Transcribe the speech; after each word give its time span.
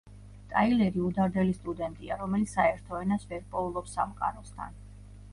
ტაილერი 0.51 1.01
უდარდელი 1.07 1.51
სტუდენტია, 1.57 2.17
რომელიც 2.21 2.55
საერთო 2.57 2.97
ენას 3.01 3.27
ვერ 3.33 3.43
პოულობს 3.57 3.93
სამყაროსთან. 3.99 4.73